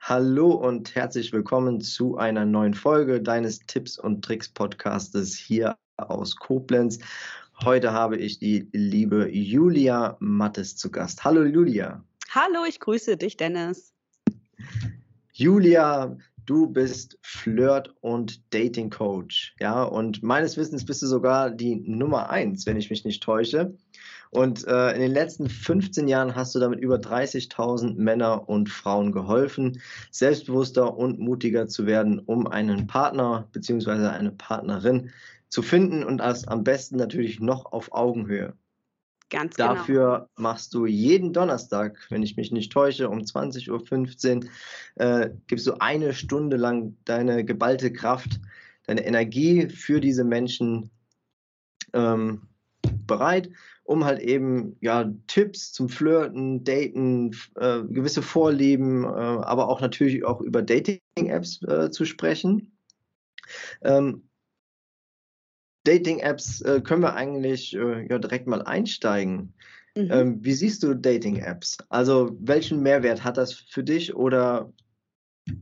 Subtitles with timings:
[0.00, 6.34] Hallo und herzlich willkommen zu einer neuen Folge deines Tipps und Tricks Podcastes hier aus
[6.34, 6.98] Koblenz.
[7.62, 11.22] Heute habe ich die liebe Julia Mattes zu Gast.
[11.22, 12.02] Hallo Julia.
[12.30, 13.92] Hallo, ich grüße dich, Dennis.
[15.32, 16.16] Julia,
[16.46, 19.56] du bist Flirt- und Dating-Coach.
[19.60, 23.74] Ja, und meines Wissens bist du sogar die Nummer eins, wenn ich mich nicht täusche.
[24.30, 29.10] Und äh, in den letzten 15 Jahren hast du damit über 30.000 Männer und Frauen
[29.12, 29.80] geholfen,
[30.12, 34.06] selbstbewusster und mutiger zu werden, um einen Partner bzw.
[34.06, 35.10] eine Partnerin
[35.48, 38.54] zu finden und das am besten natürlich noch auf Augenhöhe.
[39.30, 39.74] Ganz genau.
[39.74, 44.50] Dafür machst du jeden Donnerstag, wenn ich mich nicht täusche, um 20.15 Uhr,
[44.96, 48.40] äh, gibst du eine Stunde lang deine geballte Kraft,
[48.86, 50.90] deine Energie für diese Menschen
[51.92, 52.42] ähm,
[53.06, 53.50] bereit,
[53.84, 60.24] um halt eben ja Tipps zum Flirten, Daten, äh, gewisse Vorlieben, äh, aber auch natürlich
[60.24, 62.72] auch über Dating-Apps äh, zu sprechen.
[63.82, 64.29] Ähm,
[65.84, 69.54] Dating-Apps äh, können wir eigentlich äh, ja direkt mal einsteigen.
[69.94, 70.10] Mhm.
[70.10, 71.78] Ähm, wie siehst du Dating-Apps?
[71.88, 74.72] Also welchen Mehrwert hat das für dich oder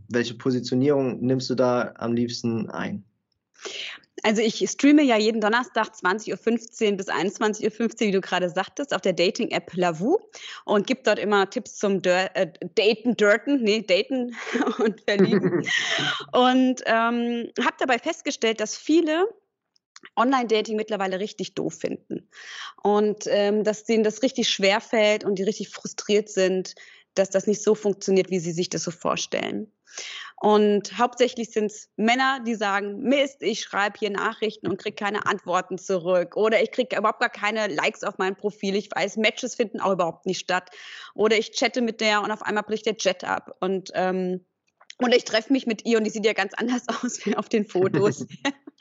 [0.09, 3.05] welche Positionierung nimmst du da am liebsten ein?
[4.25, 8.93] Also ich streame ja jeden Donnerstag 20.15 Uhr bis 21.15 Uhr, wie du gerade sagtest,
[8.93, 10.19] auf der Dating-App Lavu
[10.65, 14.35] und gebe dort immer Tipps zum Dur äh, Daten, Dirten, nee, Daten
[14.79, 15.63] und Verlieben.
[16.33, 19.29] und ähm, habe dabei festgestellt, dass viele
[20.17, 22.29] Online-Dating mittlerweile richtig doof finden
[22.83, 26.75] und ähm, dass denen das richtig schwer fällt und die richtig frustriert sind,
[27.15, 29.73] dass das nicht so funktioniert, wie sie sich das so vorstellen.
[30.41, 35.27] Und hauptsächlich sind es Männer, die sagen, Mist, ich schreibe hier Nachrichten und kriege keine
[35.27, 36.37] Antworten zurück.
[36.37, 38.77] Oder ich kriege überhaupt gar keine Likes auf mein Profil.
[38.77, 40.71] Ich weiß, Matches finden auch überhaupt nicht statt.
[41.15, 43.57] Oder ich chatte mit der und auf einmal bricht der Chat ab.
[43.59, 44.45] Und ähm,
[44.99, 47.49] und ich treffe mich mit ihr und die sieht ja ganz anders aus wie auf
[47.49, 48.27] den Fotos.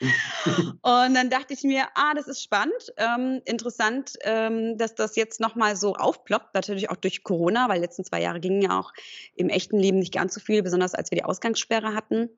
[0.00, 5.40] und dann dachte ich mir, ah, das ist spannend, ähm, interessant, ähm, dass das jetzt
[5.40, 8.92] nochmal so aufploppt, natürlich auch durch Corona, weil die letzten zwei Jahre gingen ja auch
[9.34, 12.30] im echten Leben nicht ganz so viel, besonders als wir die Ausgangssperre hatten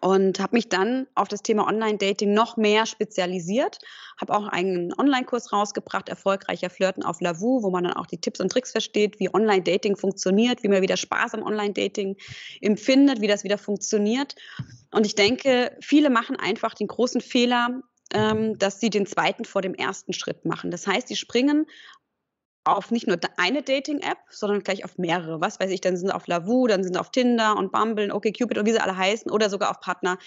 [0.00, 3.78] und habe mich dann auf das Thema Online-Dating noch mehr spezialisiert,
[4.20, 8.40] habe auch einen Online-Kurs rausgebracht, erfolgreicher Flirten auf Lavu, wo man dann auch die Tipps
[8.40, 12.16] und Tricks versteht, wie Online-Dating funktioniert, wie man wieder Spaß am Online-Dating
[12.60, 14.34] empfindet, wie das wieder funktioniert.
[14.90, 17.80] Und ich denke, viele machen einfach den großen Fehler,
[18.12, 20.70] ähm, dass sie den zweiten vor dem ersten Schritt machen.
[20.70, 21.66] Das heißt, sie springen
[22.64, 25.40] auf nicht nur eine Dating-App, sondern gleich auf mehrere.
[25.40, 28.04] Was weiß ich, dann sind sie auf Lavu, dann sind sie auf Tinder und Bumble
[28.04, 30.18] und OkCupid und wie sie alle heißen oder sogar auf Partner,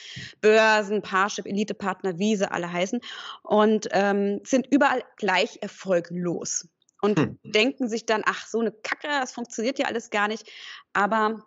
[0.42, 3.02] Börsen, Parship, Elite-Partner, wie sie alle heißen
[3.44, 6.68] und ähm, sind überall gleich erfolglos
[7.02, 7.40] und hm.
[7.44, 10.48] denken sich dann, ach, so eine Kacke, das funktioniert ja alles gar nicht,
[10.94, 11.44] aber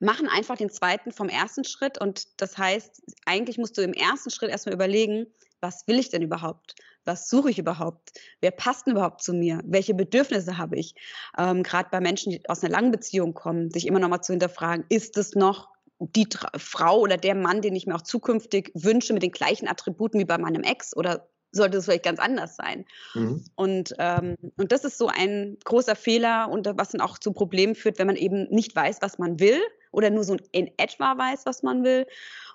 [0.00, 4.30] machen einfach den zweiten vom ersten Schritt und das heißt, eigentlich musst du im ersten
[4.30, 5.26] Schritt erstmal überlegen,
[5.60, 6.74] was will ich denn überhaupt?
[7.06, 8.12] Was suche ich überhaupt?
[8.40, 9.60] Wer passt denn überhaupt zu mir?
[9.64, 10.94] Welche Bedürfnisse habe ich?
[11.38, 14.32] Ähm, Gerade bei Menschen, die aus einer langen Beziehung kommen, sich immer noch mal zu
[14.32, 18.72] hinterfragen, ist es noch die Tra Frau oder der Mann, den ich mir auch zukünftig
[18.74, 22.56] wünsche, mit den gleichen Attributen wie bei meinem Ex oder sollte es vielleicht ganz anders
[22.56, 22.84] sein.
[23.14, 23.44] Mhm.
[23.54, 27.74] Und, ähm, und das ist so ein großer Fehler und was dann auch zu Problemen
[27.74, 29.60] führt, wenn man eben nicht weiß, was man will
[29.94, 32.06] oder nur so in etwa weiß, was man will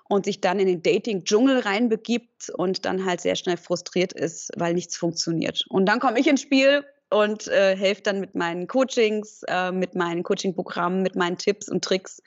[0.08, 4.74] und sich dann in den Dating-Dschungel reinbegibt und dann halt sehr schnell frustriert ist, weil
[4.74, 5.64] nichts funktioniert.
[5.68, 9.94] Und dann komme ich ins Spiel und äh, helfe dann mit meinen Coachings, äh, mit
[9.94, 12.22] meinen Coaching-Programmen, mit meinen Tipps und Tricks,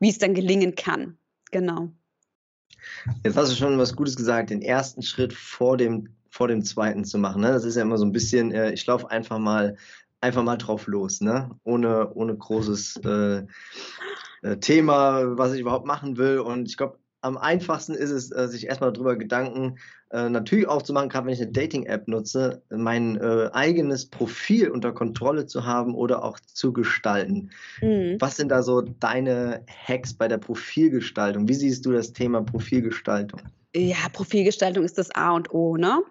[0.00, 1.18] wie es dann gelingen kann.
[1.50, 1.90] Genau.
[3.24, 7.04] Jetzt hast du schon was Gutes gesagt, den ersten Schritt vor dem, vor dem zweiten
[7.04, 7.42] zu machen.
[7.42, 7.48] Ne?
[7.48, 9.76] Das ist ja immer so ein bisschen, äh, ich laufe einfach mal,
[10.20, 11.50] einfach mal drauf los, ne?
[11.64, 13.46] ohne, ohne großes äh,
[14.60, 16.38] Thema, was ich überhaupt machen will.
[16.38, 19.78] Und ich glaube, am einfachsten ist es, äh, sich erstmal darüber Gedanken
[20.10, 24.70] äh, natürlich auch zu machen, gerade wenn ich eine Dating-App nutze, mein äh, eigenes Profil
[24.70, 27.50] unter Kontrolle zu haben oder auch zu gestalten.
[27.80, 28.16] Mhm.
[28.20, 31.48] Was sind da so deine Hacks bei der Profilgestaltung?
[31.48, 33.40] Wie siehst du das Thema Profilgestaltung?
[33.78, 36.02] Ja, Profilgestaltung ist das A und O, ne?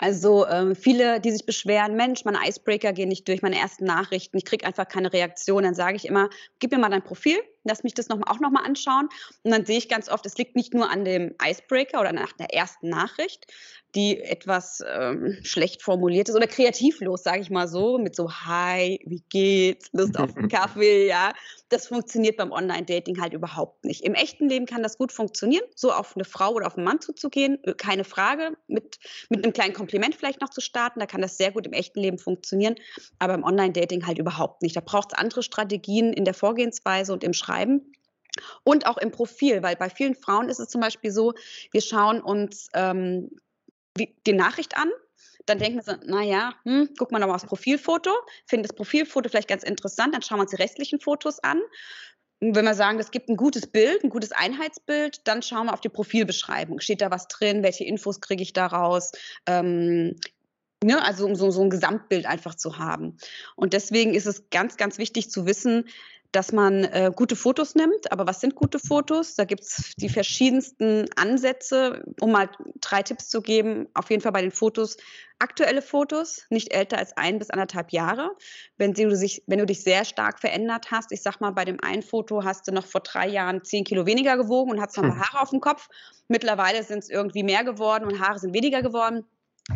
[0.00, 4.36] Also ähm, viele, die sich beschweren, Mensch, meine Icebreaker gehen nicht durch, meine ersten Nachrichten,
[4.36, 5.64] ich kriege einfach keine Reaktion.
[5.64, 6.30] Dann sage ich immer,
[6.60, 9.08] gib mir mal dein Profil, lass mich das noch, auch nochmal anschauen.
[9.42, 12.32] Und dann sehe ich ganz oft, es liegt nicht nur an dem Icebreaker oder nach
[12.34, 13.52] der ersten Nachricht,
[13.98, 19.00] die etwas ähm, schlecht formuliert ist oder kreativlos, sage ich mal so, mit so Hi,
[19.04, 21.32] wie geht's, Lust auf einen Kaffee, ja.
[21.68, 24.04] Das funktioniert beim Online-Dating halt überhaupt nicht.
[24.04, 27.00] Im echten Leben kann das gut funktionieren, so auf eine Frau oder auf einen Mann
[27.00, 29.00] zuzugehen, äh, keine Frage, mit,
[29.30, 31.98] mit einem kleinen Kompliment vielleicht noch zu starten, da kann das sehr gut im echten
[31.98, 32.76] Leben funktionieren,
[33.18, 34.76] aber im Online-Dating halt überhaupt nicht.
[34.76, 37.92] Da braucht es andere Strategien in der Vorgehensweise und im Schreiben.
[38.62, 41.34] Und auch im Profil, weil bei vielen Frauen ist es zum Beispiel so,
[41.72, 43.30] wir schauen uns ähm,
[43.98, 44.90] die Nachricht an,
[45.46, 48.10] dann denken wir so, naja, hm, guck mal nochmal aufs Profilfoto,
[48.46, 51.60] finden das Profilfoto vielleicht ganz interessant, dann schauen wir uns die restlichen Fotos an.
[52.40, 55.72] Und wenn wir sagen, es gibt ein gutes Bild, ein gutes Einheitsbild, dann schauen wir
[55.72, 56.78] auf die Profilbeschreibung.
[56.80, 57.64] Steht da was drin?
[57.64, 59.12] Welche Infos kriege ich daraus?
[59.46, 60.14] Ähm,
[60.84, 63.16] Ne, also um so, so ein Gesamtbild einfach zu haben.
[63.56, 65.88] Und deswegen ist es ganz, ganz wichtig zu wissen,
[66.32, 68.12] dass man äh, gute Fotos nimmt.
[68.12, 69.34] Aber was sind gute Fotos?
[69.34, 73.88] Da gibt es die verschiedensten Ansätze, um mal drei Tipps zu geben.
[73.94, 74.96] Auf jeden Fall bei den Fotos
[75.38, 78.32] aktuelle Fotos, nicht älter als ein bis anderthalb Jahre.
[78.76, 81.80] Wenn du, sich, wenn du dich sehr stark verändert hast, ich sag mal, bei dem
[81.80, 85.04] einen Foto hast du noch vor drei Jahren zehn Kilo weniger gewogen und hast noch
[85.04, 85.32] ein paar hm.
[85.32, 85.88] Haare auf dem Kopf.
[86.28, 89.24] Mittlerweile sind es irgendwie mehr geworden und Haare sind weniger geworden.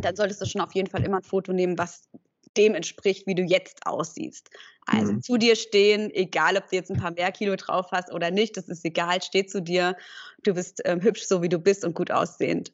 [0.00, 2.08] Dann solltest du schon auf jeden Fall immer ein Foto nehmen, was
[2.56, 4.50] dem entspricht, wie du jetzt aussiehst.
[4.87, 5.22] Also mhm.
[5.22, 8.56] zu dir stehen, egal ob du jetzt ein paar mehr Kilo drauf hast oder nicht,
[8.56, 9.96] das ist egal, steh zu dir.
[10.43, 12.72] Du bist ähm, hübsch, so wie du bist und gut aussehend.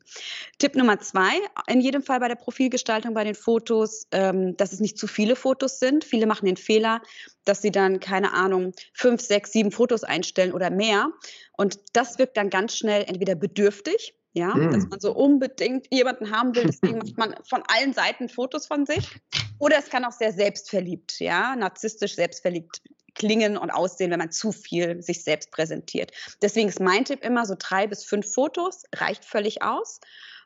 [0.58, 4.80] Tipp Nummer zwei, in jedem Fall bei der Profilgestaltung, bei den Fotos, ähm, dass es
[4.80, 6.02] nicht zu viele Fotos sind.
[6.02, 7.02] Viele machen den Fehler,
[7.44, 11.10] dass sie dann, keine Ahnung, fünf, sechs, sieben Fotos einstellen oder mehr.
[11.58, 14.72] Und das wirkt dann ganz schnell entweder bedürftig, ja, mm.
[14.72, 18.86] dass man so unbedingt jemanden haben will, deswegen macht man von allen Seiten Fotos von
[18.86, 19.10] sich.
[19.58, 22.82] Oder es kann auch sehr selbstverliebt, ja, narzisstisch selbstverliebt
[23.14, 26.12] klingen und aussehen, wenn man zu viel sich selbst präsentiert.
[26.40, 30.00] Deswegen ist mein Tipp immer so drei bis fünf Fotos, reicht völlig aus.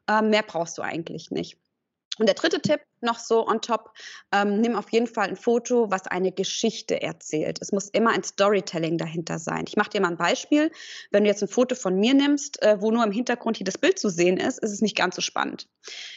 [0.09, 1.59] Ähm, mehr brauchst du eigentlich nicht.
[2.19, 3.95] Und der dritte Tipp noch so on top,
[4.33, 7.59] ähm, nimm auf jeden Fall ein Foto, was eine Geschichte erzählt.
[7.61, 9.65] Es muss immer ein Storytelling dahinter sein.
[9.67, 10.71] Ich mache dir mal ein Beispiel.
[11.11, 13.79] Wenn du jetzt ein Foto von mir nimmst, äh, wo nur im Hintergrund hier das
[13.79, 15.69] Bild zu sehen ist, ist es nicht ganz so spannend.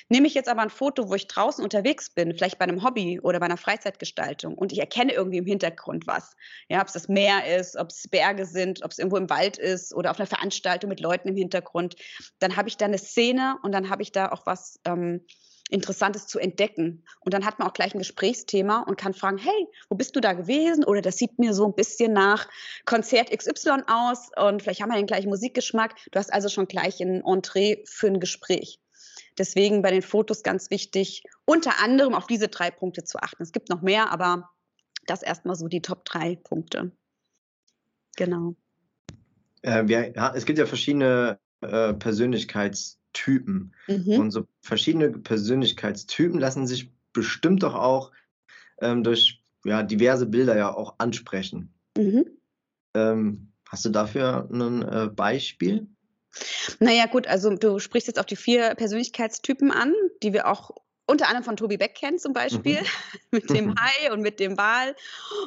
[0.10, 3.20] Nehme ich jetzt aber ein Foto, wo ich draußen unterwegs bin, vielleicht bei einem Hobby
[3.22, 6.36] oder bei einer Freizeitgestaltung und ich erkenne irgendwie im Hintergrund was.
[6.70, 9.58] Ja, ob es das Meer ist, ob es Berge sind, ob es irgendwo im Wald
[9.58, 11.96] ist oder auf einer Veranstaltung mit Leuten im Hintergrund,
[12.40, 14.80] dann habe ich da eine Szene und dann habe ich da auch was.
[14.86, 15.26] Ähm,
[15.70, 17.04] Interessantes zu entdecken.
[17.22, 20.20] Und dann hat man auch gleich ein Gesprächsthema und kann fragen, hey, wo bist du
[20.20, 20.84] da gewesen?
[20.84, 22.48] Oder das sieht mir so ein bisschen nach
[22.86, 25.96] Konzert XY aus und vielleicht haben wir den gleichen Musikgeschmack.
[26.12, 28.80] Du hast also schon gleich ein Entree für ein Gespräch.
[29.38, 33.42] Deswegen bei den Fotos ganz wichtig, unter anderem auf diese drei Punkte zu achten.
[33.42, 34.50] Es gibt noch mehr, aber
[35.08, 36.92] das erstmal so die Top drei Punkte.
[38.16, 38.56] Genau.
[39.62, 43.74] Äh, wir, ja, es gibt ja verschiedene äh, Persönlichkeits- Typen.
[43.88, 44.20] Mhm.
[44.20, 48.12] Und so verschiedene Persönlichkeitstypen lassen sich bestimmt doch auch
[48.80, 51.74] ähm, durch ja, diverse Bilder ja auch ansprechen.
[51.98, 52.26] Mhm.
[52.94, 55.88] Ähm, hast du dafür ein äh, Beispiel?
[56.80, 60.72] Naja, gut, also du sprichst jetzt auch die vier Persönlichkeitstypen an, die wir auch
[61.08, 62.88] unter anderem von Tobi Beck kennt zum Beispiel, mhm.
[63.32, 63.76] mit dem mhm.
[63.80, 64.96] Hai und mit dem Wal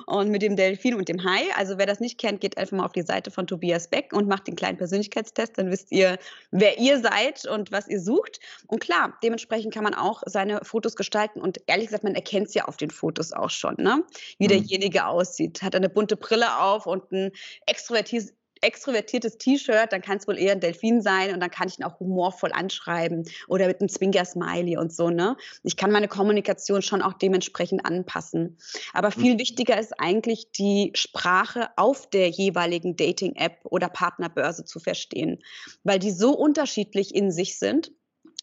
[0.06, 1.42] und mit dem Delfin und dem Hai.
[1.56, 4.28] Also wer das nicht kennt, geht einfach mal auf die Seite von Tobias Beck und
[4.28, 6.18] macht den kleinen Persönlichkeitstest, dann wisst ihr,
[6.50, 8.40] wer ihr seid und was ihr sucht.
[8.66, 12.54] Und klar, dementsprechend kann man auch seine Fotos gestalten und ehrlich gesagt, man erkennt es
[12.54, 14.04] ja auf den Fotos auch schon, ne?
[14.38, 14.48] wie mhm.
[14.48, 15.62] derjenige aussieht.
[15.62, 17.32] Hat eine bunte Brille auf und ein
[17.66, 21.78] extrovertiertes extrovertiertes T-Shirt, dann kann es wohl eher ein Delfin sein und dann kann ich
[21.78, 25.10] ihn auch humorvoll anschreiben oder mit einem Zwinker-Smiley und so.
[25.10, 25.36] Ne?
[25.62, 28.58] Ich kann meine Kommunikation schon auch dementsprechend anpassen.
[28.92, 29.38] Aber viel mhm.
[29.38, 35.42] wichtiger ist eigentlich die Sprache auf der jeweiligen Dating-App oder Partnerbörse zu verstehen,
[35.84, 37.92] weil die so unterschiedlich in sich sind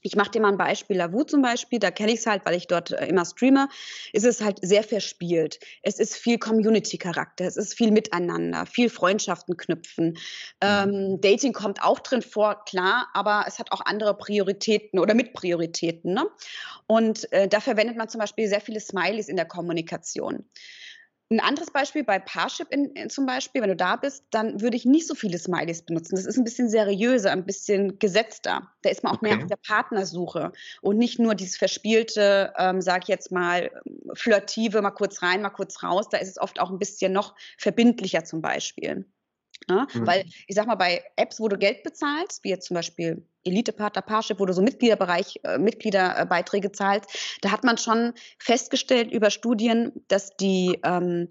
[0.06, 2.56] ich mache dir mal ein Beispiel, Lavu zum Beispiel, da kenne ich es halt, weil
[2.56, 3.68] ich dort äh, immer streame,
[4.14, 5.60] ist es halt sehr verspielt.
[5.82, 10.18] Es ist viel Community-Charakter, es ist viel Miteinander, viel Freundschaften knüpfen.
[10.62, 16.14] Ähm, Dating kommt auch drin vor, klar, aber es hat auch andere Prioritäten oder Mitprioritäten.
[16.14, 16.26] Ne?
[16.88, 20.46] Und äh, da verwendet man zum Beispiel sehr viele Smileys in der Kommunikation.
[21.32, 24.78] Ein anderes Beispiel bei Parship in, in, zum Beispiel, wenn du da bist, dann würde
[24.78, 26.16] ich nicht so viele Smileys benutzen.
[26.16, 28.72] Das ist ein bisschen seriöser, ein bisschen gesetzter.
[28.84, 29.34] Da ist man auch okay.
[29.34, 30.52] mehr auf der Partnersuche
[30.82, 33.72] und nicht nur dieses verspielte, ähm, sag ich jetzt mal,
[34.14, 36.10] flirtive, mal kurz rein, mal kurz raus.
[36.10, 39.06] Da ist es oft auch ein bisschen noch verbindlicher zum Beispiel.
[39.68, 39.88] Ne?
[39.94, 40.08] Mhm.
[40.08, 44.02] Weil ich sag mal, bei Apps, wo du Geld bezahlst, wie jetzt zum Beispiel Elite-Partner,
[44.02, 49.92] Parship, wo du so Mitgliederbereich, äh, Mitgliederbeiträge zahlst, da hat man schon festgestellt über Studien,
[50.08, 51.30] dass die ähm,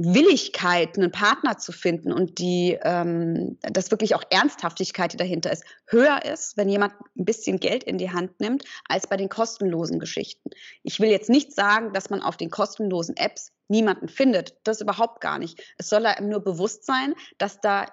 [0.00, 5.64] Willigkeit, einen Partner zu finden und die, ähm, dass wirklich auch Ernsthaftigkeit, die dahinter ist,
[5.86, 9.98] höher ist, wenn jemand ein bisschen Geld in die Hand nimmt, als bei den kostenlosen
[9.98, 10.50] Geschichten.
[10.84, 14.54] Ich will jetzt nicht sagen, dass man auf den kostenlosen Apps niemanden findet.
[14.62, 15.60] Das überhaupt gar nicht.
[15.78, 17.86] Es soll einem nur bewusst sein, dass da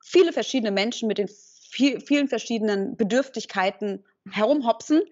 [0.00, 5.02] viele verschiedene Menschen mit den viel, vielen verschiedenen Bedürftigkeiten herumhopsen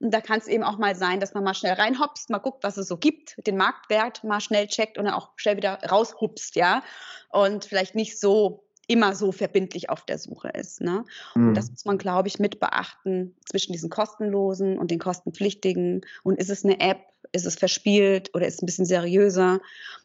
[0.00, 2.64] und da kann es eben auch mal sein, dass man mal schnell reinhopst, mal guckt,
[2.64, 6.56] was es so gibt, den Marktwert mal schnell checkt und dann auch schnell wieder raushupst,
[6.56, 6.82] ja.
[7.28, 10.80] Und vielleicht nicht so immer so verbindlich auf der Suche ist.
[10.80, 11.04] Ne?
[11.34, 11.48] Mhm.
[11.48, 16.00] Und das muss man, glaube ich, mit beachten zwischen diesen kostenlosen und den kostenpflichtigen.
[16.24, 16.98] Und ist es eine App?
[17.32, 19.60] Ist es verspielt oder ist es ein bisschen seriöser?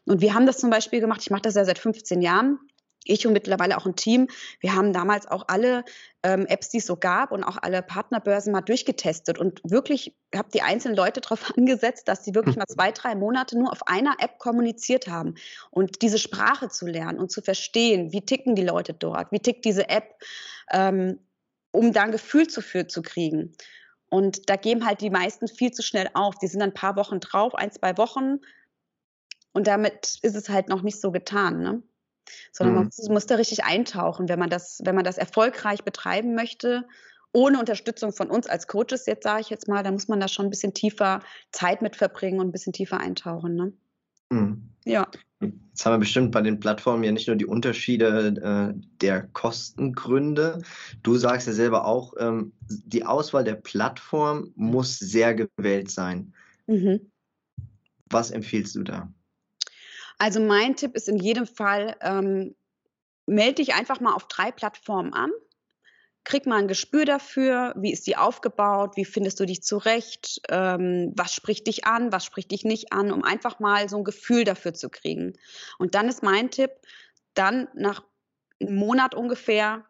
[0.06, 1.22] Und wir haben das zum Beispiel gemacht.
[1.24, 2.60] Ich mache das ja seit 15 Jahren
[3.06, 4.28] ich und mittlerweile auch ein Team,
[4.60, 5.86] wir haben damals auch alle
[6.24, 10.50] ähm, Apps, die es so gab und auch alle Partnerbörsen mal durchgetestet und wirklich habe
[10.54, 14.16] die einzelnen Leute darauf angesetzt, dass sie wirklich mal zwei, drei Monate nur auf einer
[14.20, 15.36] App kommuniziert haben
[15.72, 19.64] und diese Sprache zu lernen und zu verstehen, wie ticken die Leute dort, wie tickt
[19.66, 20.16] diese App,
[20.72, 21.20] ähm,
[21.72, 23.56] um da ein Gefühl dafür zu kriegen.
[24.10, 26.36] Und da geben halt die meisten viel zu schnell auf.
[26.38, 28.40] Die sind dann ein paar Wochen drauf, ein, zwei Wochen.
[29.52, 31.62] Und damit ist es halt noch nicht so getan.
[31.62, 31.84] Ne?
[32.52, 32.80] Sondern mhm.
[32.80, 36.86] man muss, muss, da richtig eintauchen, wenn man das, wenn man das erfolgreich betreiben möchte.
[37.34, 40.30] Ohne Unterstützung von uns als Coaches, jetzt sage ich jetzt mal, da muss man da
[40.30, 43.56] schon ein bisschen tiefer Zeit mit verbringen und ein bisschen tiefer eintauchen.
[43.56, 43.74] Ne?
[44.30, 44.70] Mhm.
[44.86, 45.08] Ja.
[45.42, 50.62] Jetzt haben wir bestimmt bei den Plattformen ja nicht nur die Unterschiede äh, der Kostengründe.
[51.04, 56.34] Du sagst ja selber auch, ähm, die Auswahl der Plattform muss sehr gewählt sein.
[56.68, 57.12] Mhm.
[58.10, 59.12] Was empfiehlst du da?
[60.18, 62.56] Also mein Tipp ist in jedem Fall, ähm,
[63.26, 65.32] melde dich einfach mal auf drei Plattformen an.
[66.24, 71.14] Krieg mal ein Gespür dafür, wie ist die aufgebaut, wie findest du dich zurecht, ähm,
[71.16, 74.44] was spricht dich an, was spricht dich nicht an, um einfach mal so ein Gefühl
[74.44, 75.34] dafür zu kriegen.
[75.78, 76.72] Und dann ist mein Tipp,
[77.36, 78.04] dann nach
[78.60, 79.86] einem Monat ungefähr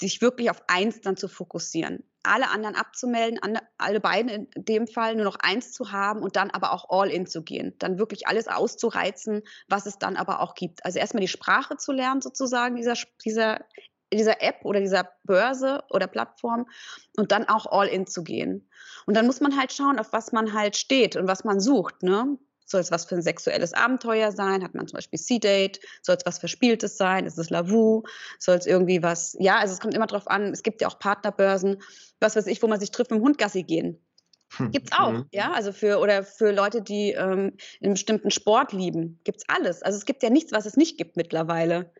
[0.00, 5.14] sich wirklich auf eins dann zu fokussieren alle anderen abzumelden, alle beiden in dem Fall
[5.14, 7.74] nur noch eins zu haben und dann aber auch all in zu gehen.
[7.78, 10.84] Dann wirklich alles auszureizen, was es dann aber auch gibt.
[10.84, 13.60] Also erstmal die Sprache zu lernen, sozusagen, dieser, dieser,
[14.12, 16.66] dieser App oder dieser Börse oder Plattform
[17.16, 18.68] und dann auch all in zu gehen.
[19.06, 22.02] Und dann muss man halt schauen, auf was man halt steht und was man sucht.
[22.02, 22.38] Ne?
[22.66, 24.62] Soll es was für ein sexuelles Abenteuer sein?
[24.62, 25.80] Hat man zum Beispiel C-Date?
[26.02, 27.24] Soll es was Verspieltes sein?
[27.24, 28.02] Ist es Lavu?
[28.38, 29.36] Soll es irgendwie was?
[29.38, 30.52] Ja, also es kommt immer drauf an.
[30.52, 31.80] Es gibt ja auch Partnerbörsen,
[32.20, 34.02] was weiß ich, wo man sich trifft mit dem Hund Gassi gehen.
[34.56, 35.26] Hm, gibt's auch, mhm.
[35.32, 39.82] ja, also für oder für Leute, die ähm, einen bestimmten Sport lieben, gibt's alles.
[39.82, 41.92] Also es gibt ja nichts, was es nicht gibt mittlerweile.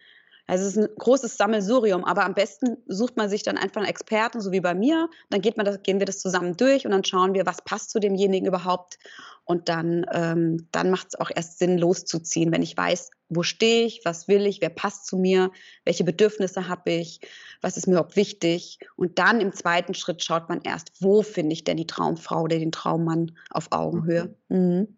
[0.47, 3.91] Also es ist ein großes Sammelsurium, aber am besten sucht man sich dann einfach einen
[3.91, 5.09] Experten, so wie bei mir.
[5.29, 7.91] Dann geht man das, gehen wir das zusammen durch und dann schauen wir, was passt
[7.91, 8.99] zu demjenigen überhaupt.
[9.45, 13.87] Und dann, ähm, dann macht es auch erst Sinn, loszuziehen, wenn ich weiß, wo stehe
[13.87, 15.51] ich, was will ich, wer passt zu mir,
[15.85, 17.21] welche Bedürfnisse habe ich,
[17.61, 18.79] was ist mir überhaupt wichtig.
[18.97, 22.59] Und dann im zweiten Schritt schaut man erst, wo finde ich denn die Traumfrau oder
[22.59, 24.35] den Traummann auf Augenhöhe.
[24.49, 24.97] Mhm.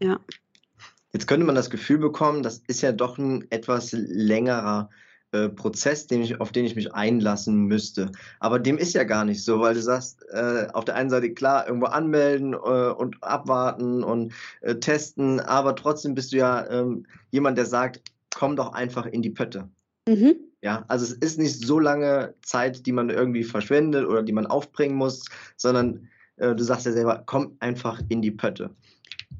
[0.00, 0.20] Ja.
[1.14, 4.90] Jetzt könnte man das Gefühl bekommen, das ist ja doch ein etwas längerer
[5.30, 8.10] äh, Prozess, den ich, auf den ich mich einlassen müsste.
[8.40, 11.32] Aber dem ist ja gar nicht so, weil du sagst, äh, auf der einen Seite
[11.32, 17.06] klar, irgendwo anmelden äh, und abwarten und äh, testen, aber trotzdem bist du ja ähm,
[17.30, 19.68] jemand, der sagt, komm doch einfach in die Pötte.
[20.08, 20.34] Mhm.
[20.62, 24.46] Ja, also es ist nicht so lange Zeit, die man irgendwie verschwendet oder die man
[24.46, 28.70] aufbringen muss, sondern äh, du sagst ja selber, komm einfach in die Pötte.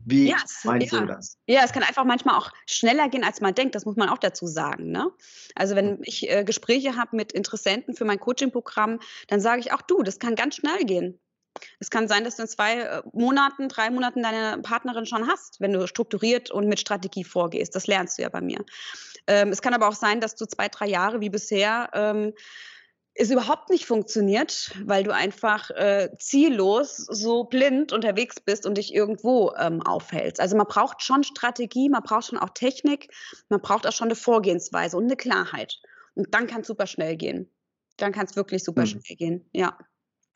[0.05, 1.01] Wie ja, meinst ja.
[1.01, 1.39] du das?
[1.47, 3.75] Ja, es kann einfach manchmal auch schneller gehen, als man denkt.
[3.75, 4.91] Das muss man auch dazu sagen.
[4.91, 5.11] Ne?
[5.55, 9.83] Also wenn ich äh, Gespräche habe mit Interessenten für mein Coaching-Programm, dann sage ich auch,
[9.83, 11.19] du, das kann ganz schnell gehen.
[11.79, 15.61] Es kann sein, dass du in zwei äh, Monaten, drei Monaten deine Partnerin schon hast,
[15.61, 17.75] wenn du strukturiert und mit Strategie vorgehst.
[17.75, 18.65] Das lernst du ja bei mir.
[19.27, 22.33] Ähm, es kann aber auch sein, dass du zwei, drei Jahre wie bisher ähm,
[23.15, 28.93] es überhaupt nicht funktioniert, weil du einfach äh, ziellos so blind unterwegs bist und dich
[28.93, 30.41] irgendwo ähm, aufhältst.
[30.41, 33.13] Also man braucht schon Strategie, man braucht schon auch Technik,
[33.49, 35.79] man braucht auch schon eine Vorgehensweise und eine Klarheit.
[36.15, 37.51] Und dann kann es super schnell gehen.
[37.97, 38.87] Dann kann es wirklich super mhm.
[38.87, 39.79] schnell gehen, ja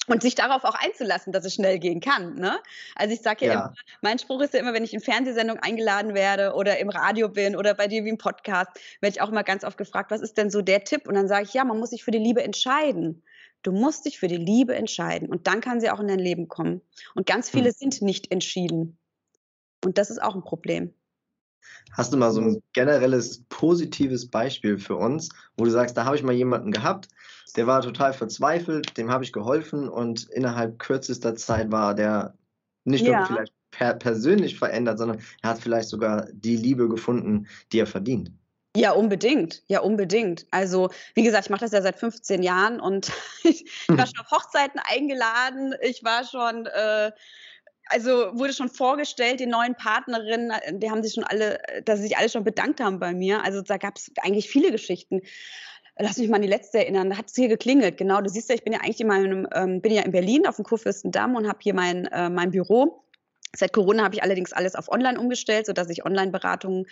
[0.09, 2.35] und sich darauf auch einzulassen, dass es schnell gehen kann.
[2.35, 2.59] Ne?
[2.95, 5.63] Also ich sage ja, ja, immer, mein Spruch ist ja immer, wenn ich in Fernsehsendungen
[5.63, 9.31] eingeladen werde oder im Radio bin oder bei dir wie im Podcast, werde ich auch
[9.31, 11.07] mal ganz oft gefragt, was ist denn so der Tipp?
[11.07, 13.23] Und dann sage ich, ja, man muss sich für die Liebe entscheiden.
[13.63, 16.49] Du musst dich für die Liebe entscheiden und dann kann sie auch in dein Leben
[16.49, 16.81] kommen.
[17.15, 17.75] Und ganz viele hm.
[17.77, 18.99] sind nicht entschieden.
[19.85, 20.95] Und das ist auch ein Problem.
[21.93, 26.17] Hast du mal so ein generelles positives Beispiel für uns, wo du sagst, da habe
[26.17, 27.09] ich mal jemanden gehabt,
[27.57, 32.35] der war total verzweifelt, dem habe ich geholfen und innerhalb kürzester Zeit war der
[32.85, 33.25] nicht nur Ja.
[33.25, 38.33] vielleicht per persönlich verändert, sondern er hat vielleicht sogar die Liebe gefunden, die er verdient.
[38.77, 39.63] Ja, unbedingt.
[39.67, 40.47] Ja, unbedingt.
[40.51, 43.13] Also, wie gesagt, ich mache das ja seit 15 Jahren und
[43.43, 45.75] ich, ich war schon auf Hochzeiten eingeladen.
[45.83, 47.11] Ich war schon, äh,
[47.89, 52.17] also wurde schon vorgestellt, die neuen Partnerinnen, die haben sich schon alle, dass sie sich
[52.17, 53.43] alle schon bedankt haben bei mir.
[53.45, 55.21] Also da gab es eigentlich viele Geschichten.
[55.99, 57.11] Lass mich mal an die letzte erinnern.
[57.11, 57.97] Da hat es hier geklingelt.
[57.97, 60.47] Genau, du siehst ja, ich bin ja eigentlich in meinem, ähm, bin ja in Berlin
[60.47, 63.03] auf dem Kurfürstendamm und habe hier mein, äh, mein Büro.
[63.57, 66.87] Seit Corona habe ich allerdings alles auf Online umgestellt, sodass ich Online-Beratungen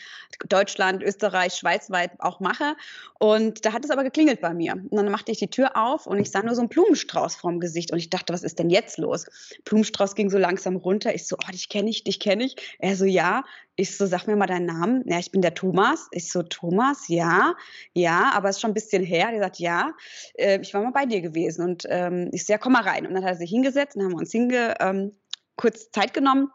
[0.48, 2.76] Deutschland, Österreich, schweizweit auch mache.
[3.18, 4.72] Und da hat es aber geklingelt bei mir.
[4.74, 7.60] Und dann machte ich die Tür auf und ich sah nur so einen Blumenstrauß vorm
[7.60, 7.92] Gesicht.
[7.92, 9.26] Und ich dachte, was ist denn jetzt los?
[9.64, 11.14] Blumenstrauß ging so langsam runter.
[11.14, 12.56] Ich so, oh, dich kenne ich, dich kenne ich.
[12.78, 13.44] Er so, ja.
[13.78, 15.04] Ich so, sag mir mal deinen Namen.
[15.06, 16.08] Ja, ich bin der Thomas.
[16.10, 17.54] Ich so, Thomas, ja,
[17.92, 19.28] ja, aber es ist schon ein bisschen her.
[19.30, 19.92] Der sagt, ja,
[20.34, 21.62] äh, ich war mal bei dir gewesen.
[21.62, 23.06] Und ähm, ich so, ja, komm mal rein.
[23.06, 25.12] Und dann hat er sich hingesetzt und haben wir uns hinge, ähm,
[25.56, 26.50] kurz Zeit genommen.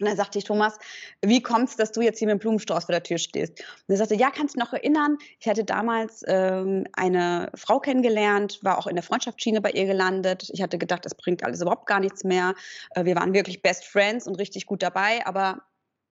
[0.00, 0.78] Und dann sagte ich, Thomas,
[1.22, 3.58] wie kommt es, dass du jetzt hier mit dem Blumenstrauß vor der Tür stehst?
[3.58, 5.18] Und er sagte, ja, kannst du noch erinnern?
[5.40, 10.50] Ich hatte damals ähm, eine Frau kennengelernt, war auch in der Freundschaftsschiene bei ihr gelandet.
[10.52, 12.54] Ich hatte gedacht, das bringt alles überhaupt gar nichts mehr.
[12.94, 15.62] Äh, wir waren wirklich Best Friends und richtig gut dabei, aber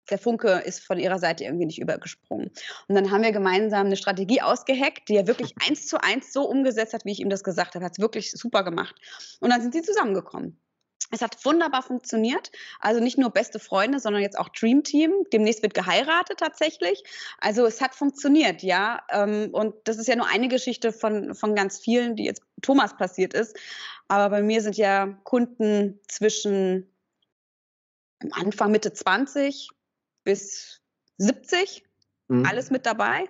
[0.09, 2.51] der Funke ist von ihrer Seite irgendwie nicht übergesprungen.
[2.87, 6.47] Und dann haben wir gemeinsam eine Strategie ausgeheckt, die er wirklich eins zu eins so
[6.47, 7.85] umgesetzt hat, wie ich ihm das gesagt habe.
[7.85, 8.95] Hat es wirklich super gemacht.
[9.39, 10.59] Und dann sind sie zusammengekommen.
[11.11, 12.51] Es hat wunderbar funktioniert.
[12.79, 15.11] Also nicht nur beste Freunde, sondern jetzt auch Dream Team.
[15.31, 17.03] Demnächst wird geheiratet tatsächlich.
[17.39, 19.03] Also es hat funktioniert, ja.
[19.11, 22.97] Ähm, Und das ist ja nur eine Geschichte von, von ganz vielen, die jetzt Thomas
[22.97, 23.55] passiert ist.
[24.07, 26.91] Aber bei mir sind ja Kunden zwischen
[28.31, 29.69] Anfang, Mitte 20
[30.23, 30.81] bis
[31.17, 31.83] 70.
[32.27, 32.45] Mhm.
[32.45, 33.29] Alles mit dabei.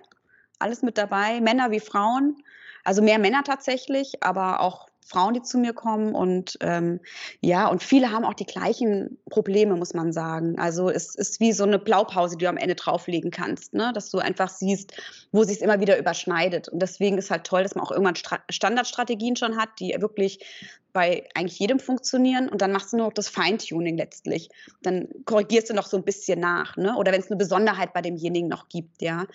[0.58, 1.40] Alles mit dabei.
[1.40, 2.42] Männer wie Frauen.
[2.84, 7.00] Also mehr Männer tatsächlich, aber auch Frauen, die zu mir kommen und ähm,
[7.40, 10.58] ja, und viele haben auch die gleichen Probleme, muss man sagen.
[10.58, 13.92] Also es ist wie so eine Blaupause, die du am Ende drauflegen kannst, ne?
[13.94, 14.92] dass du einfach siehst,
[15.30, 16.68] wo sich es immer wieder überschneidet.
[16.68, 20.44] Und deswegen ist halt toll, dass man auch irgendwann Stra Standardstrategien schon hat, die wirklich
[20.92, 22.48] bei eigentlich jedem funktionieren.
[22.48, 24.48] Und dann machst du nur noch das Feintuning letztlich.
[24.82, 26.96] Dann korrigierst du noch so ein bisschen nach, ne?
[26.96, 29.26] Oder wenn es eine Besonderheit bei demjenigen noch gibt, ja.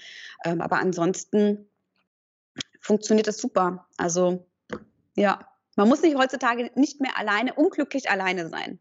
[0.43, 1.69] Ähm, aber ansonsten
[2.81, 3.87] funktioniert das super.
[3.95, 4.45] Also
[5.15, 5.50] ja,
[5.81, 8.77] man muss nicht heutzutage nicht mehr alleine, unglücklich alleine sein.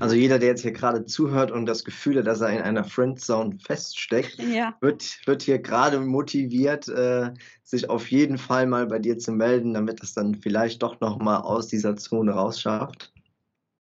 [0.00, 2.82] Also jeder, der jetzt hier gerade zuhört und das Gefühl hat, dass er in einer
[2.82, 4.74] Friendzone feststeckt, Ja.
[4.80, 9.74] wird, wird hier gerade motiviert, äh, sich auf jeden Fall mal bei dir zu melden,
[9.74, 13.12] damit es dann vielleicht doch nochmal aus dieser Zone rausschafft.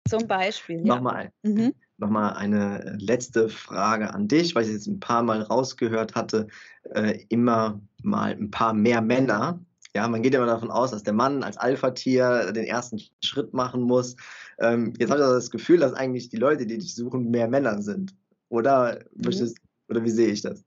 [0.09, 0.77] Zum Beispiel.
[0.77, 0.95] Ja.
[0.95, 1.75] Nochmal, Mhm.
[1.99, 6.47] nochmal eine letzte Frage an dich, weil ich jetzt ein paar Mal rausgehört hatte,
[6.95, 9.59] äh, immer mal ein paar mehr Männer.
[9.95, 13.81] Ja, man geht immer davon aus, dass der Mann als Alpha-Tier den ersten Schritt machen
[13.81, 14.15] muss.
[14.59, 17.81] Ähm, jetzt habe ich das Gefühl, dass eigentlich die Leute, die dich suchen, mehr Männer
[17.81, 18.15] sind.
[18.47, 19.53] Oder, Mhm.
[19.89, 20.63] oder wie sehe ich das?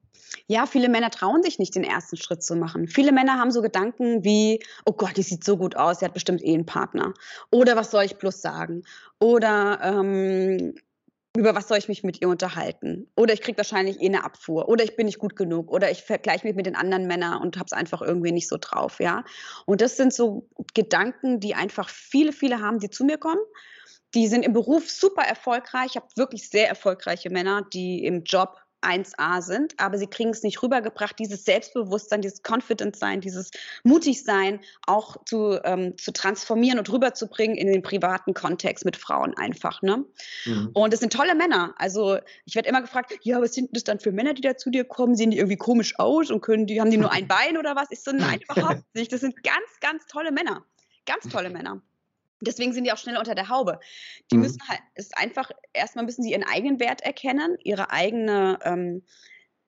[0.46, 2.86] Ja, viele Männer trauen sich nicht, den ersten Schritt zu machen.
[2.88, 6.14] Viele Männer haben so Gedanken wie, oh Gott, die sieht so gut aus, sie hat
[6.14, 7.14] bestimmt eh einen Partner.
[7.50, 8.82] Oder was soll ich bloß sagen?
[9.20, 10.74] Oder ähm,
[11.36, 13.10] über was soll ich mich mit ihr unterhalten?
[13.16, 14.68] Oder ich kriege wahrscheinlich eh eine Abfuhr.
[14.68, 15.70] Oder ich bin nicht gut genug.
[15.72, 18.56] Oder ich vergleiche mich mit den anderen Männern und habe es einfach irgendwie nicht so
[18.60, 19.00] drauf.
[19.00, 19.24] Ja?
[19.66, 23.40] Und das sind so Gedanken, die einfach viele, viele haben, die zu mir kommen.
[24.14, 25.90] Die sind im Beruf super erfolgreich.
[25.90, 30.42] Ich habe wirklich sehr erfolgreiche Männer, die im Job 1A sind, aber sie kriegen es
[30.42, 33.50] nicht rübergebracht, dieses Selbstbewusstsein, dieses Confident sein, dieses
[33.82, 39.36] mutig sein auch zu, ähm, zu transformieren und rüberzubringen in den privaten Kontext mit Frauen
[39.36, 39.82] einfach.
[39.82, 40.04] Ne?
[40.44, 40.70] Mhm.
[40.72, 41.74] Und es sind tolle Männer.
[41.78, 44.70] Also ich werde immer gefragt, ja, was sind das dann für Männer, die da zu
[44.70, 45.16] dir kommen?
[45.16, 47.88] Sehen die irgendwie komisch aus und können die, haben die nur ein Bein oder was?
[47.90, 49.12] Ich so, nein, überhaupt nicht.
[49.12, 50.64] Das sind ganz, ganz tolle Männer.
[51.06, 51.82] Ganz tolle Männer.
[52.44, 53.80] Deswegen sind die auch schnell unter der Haube.
[54.30, 54.42] Die Mhm.
[54.42, 59.02] müssen halt, es ist einfach, erstmal müssen sie ihren eigenen Wert erkennen, ihre eigene, ähm,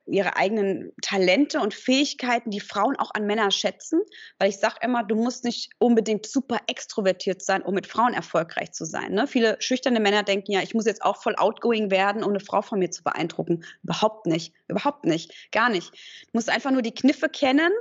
[0.07, 4.01] ihre eigenen Talente und Fähigkeiten, die Frauen auch an Männer schätzen.
[4.38, 8.73] Weil ich sage immer, du musst nicht unbedingt super extrovertiert sein, um mit Frauen erfolgreich
[8.73, 9.12] zu sein.
[9.12, 9.27] Ne?
[9.27, 12.62] Viele schüchterne Männer denken ja, ich muss jetzt auch voll outgoing werden, um eine Frau
[12.62, 13.64] von mir zu beeindrucken.
[13.83, 14.55] Überhaupt nicht.
[14.69, 15.51] Überhaupt nicht.
[15.53, 15.92] Gar nicht.
[15.92, 17.73] Du musst einfach nur die Kniffe kennen,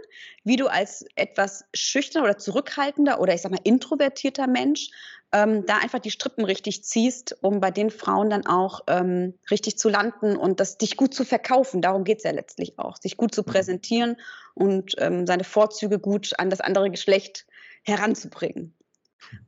[0.44, 4.90] wie du als etwas schüchterner oder zurückhaltender oder ich sag mal introvertierter Mensch
[5.36, 9.78] ähm, da einfach die Strippen richtig ziehst, um bei den Frauen dann auch ähm, richtig
[9.78, 11.82] zu landen und das dich gut zu verkaufen.
[11.82, 13.46] Darum geht es ja letztlich auch, sich gut zu Mhm.
[13.46, 14.16] präsentieren
[14.54, 17.46] und ähm, seine Vorzüge gut an das andere Geschlecht
[17.84, 18.74] heranzubringen.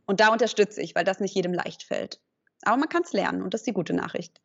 [0.06, 2.20] Und da unterstütze ich, weil das nicht jedem leicht fällt.
[2.64, 4.42] Aber man kann es lernen und das ist die gute Nachricht.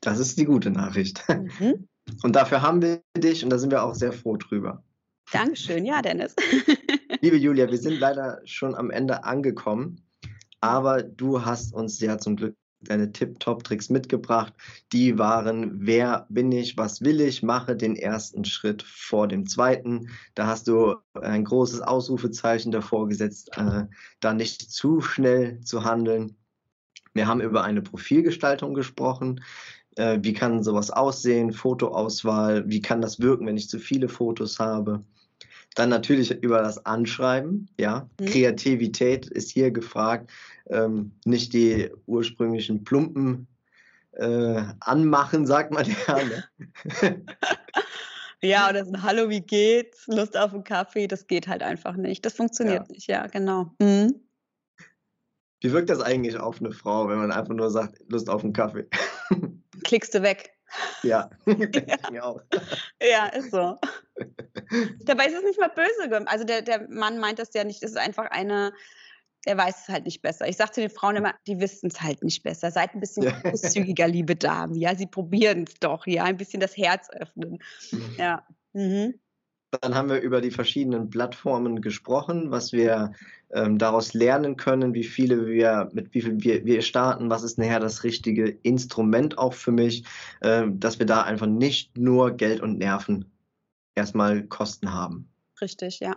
[0.00, 1.22] Das ist die gute Nachricht.
[1.28, 1.86] Mhm.
[2.24, 4.82] Und dafür haben wir dich und da sind wir auch sehr froh drüber.
[5.30, 6.34] Dankeschön, ja, Dennis.
[7.20, 10.02] Liebe Julia, wir sind leider schon am Ende angekommen,
[10.60, 14.54] aber du hast uns ja zum Glück deine Tip-Top-Tricks mitgebracht.
[14.92, 20.08] Die waren, wer bin ich, was will ich, mache den ersten Schritt vor dem zweiten.
[20.34, 23.84] Da hast du ein großes Ausrufezeichen davor gesetzt, äh,
[24.20, 26.36] da nicht zu schnell zu handeln.
[27.12, 29.42] Wir haben über eine Profilgestaltung gesprochen.
[29.96, 31.52] Äh, wie kann sowas aussehen?
[31.52, 32.68] Fotoauswahl.
[32.68, 35.04] Wie kann das wirken, wenn ich zu viele Fotos habe?
[35.74, 38.08] Dann natürlich über das Anschreiben, ja.
[38.20, 38.26] Mhm.
[38.26, 40.30] Kreativität ist hier gefragt.
[40.68, 43.46] Ähm, nicht die ursprünglichen Plumpen
[44.12, 46.18] äh, anmachen, sagt man ja.
[46.24, 46.44] Ne?
[48.42, 50.06] ja, oder so ein Hallo, wie geht's?
[50.08, 52.26] Lust auf einen Kaffee, das geht halt einfach nicht.
[52.26, 52.92] Das funktioniert ja.
[52.92, 53.72] nicht, ja, genau.
[53.80, 54.20] Mhm.
[55.62, 58.54] Wie wirkt das eigentlich auf eine Frau, wenn man einfach nur sagt, Lust auf einen
[58.54, 58.86] Kaffee?
[59.84, 60.54] Klickst du weg.
[61.02, 62.22] Ja, ja.
[62.22, 62.40] auch.
[63.02, 63.78] ja, ist so.
[65.04, 66.26] Dabei ist es nicht mal böse.
[66.26, 67.82] Also der, der Mann meint das ja nicht.
[67.82, 68.72] Es ist einfach eine,
[69.44, 70.46] er weiß es halt nicht besser.
[70.48, 72.70] Ich sage zu den Frauen immer, die wissen es halt nicht besser.
[72.70, 74.74] Seid ein bisschen großzügiger, liebe Damen.
[74.74, 76.06] Ja, sie probieren es doch.
[76.06, 77.58] Ja, ein bisschen das Herz öffnen.
[77.90, 78.14] Mhm.
[78.18, 78.46] Ja.
[78.72, 79.20] Mhm.
[79.80, 83.12] Dann haben wir über die verschiedenen Plattformen gesprochen, was wir
[83.50, 87.56] ähm, daraus lernen können, wie viele wir, mit wie viel wir, wir starten, was ist
[87.56, 90.04] nachher das richtige Instrument auch für mich,
[90.40, 93.26] äh, dass wir da einfach nicht nur Geld und Nerven
[93.94, 95.28] erstmal Kosten haben.
[95.60, 96.16] Richtig, ja.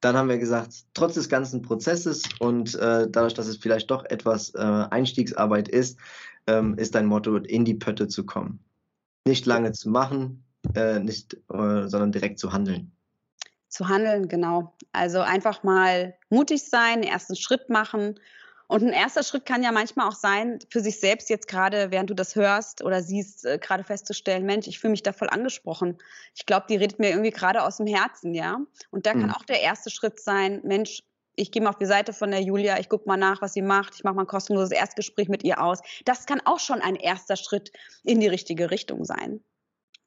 [0.00, 4.04] Dann haben wir gesagt, trotz des ganzen Prozesses und äh, dadurch, dass es vielleicht doch
[4.04, 5.98] etwas äh, Einstiegsarbeit ist,
[6.46, 8.60] ähm, ist dein Motto, in die Pötte zu kommen.
[9.26, 12.92] Nicht lange zu machen, äh, nicht, äh, sondern direkt zu handeln.
[13.68, 14.74] Zu handeln, genau.
[14.92, 18.18] Also einfach mal mutig sein, den ersten Schritt machen.
[18.68, 22.10] Und ein erster Schritt kann ja manchmal auch sein, für sich selbst jetzt gerade, während
[22.10, 25.98] du das hörst oder siehst, äh, gerade festzustellen, Mensch, ich fühle mich da voll angesprochen.
[26.34, 28.58] Ich glaube, die redet mir irgendwie gerade aus dem Herzen, ja.
[28.90, 29.20] Und da mhm.
[29.20, 31.02] kann auch der erste Schritt sein, Mensch,
[31.36, 33.62] ich gehe mal auf die Seite von der Julia, ich gucke mal nach, was sie
[33.62, 35.80] macht, ich mache mal ein kostenloses Erstgespräch mit ihr aus.
[36.04, 37.70] Das kann auch schon ein erster Schritt
[38.02, 39.40] in die richtige Richtung sein.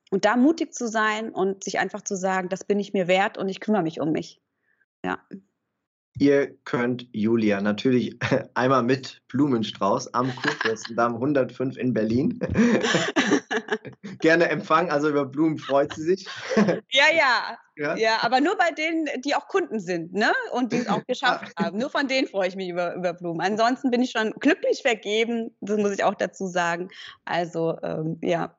[0.09, 3.37] Und da mutig zu sein und sich einfach zu sagen, das bin ich mir wert
[3.37, 4.41] und ich kümmere mich um mich.
[5.03, 5.19] Ja.
[6.17, 8.17] Ihr könnt Julia natürlich
[8.53, 12.37] einmal mit Blumenstrauß am Kurfürstendamm 105 in Berlin
[14.19, 14.91] gerne empfangen.
[14.91, 16.27] Also über Blumen freut sie sich.
[16.91, 17.95] Ja, ja, ja.
[17.95, 20.31] Ja, aber nur bei denen, die auch Kunden sind, ne?
[20.51, 21.77] Und die es auch geschafft haben.
[21.77, 23.41] Nur von denen freue ich mich über, über Blumen.
[23.41, 25.55] Ansonsten bin ich schon glücklich vergeben.
[25.61, 26.89] Das muss ich auch dazu sagen.
[27.25, 28.57] Also, ähm, ja,